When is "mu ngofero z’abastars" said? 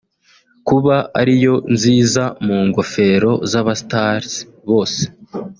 2.45-4.31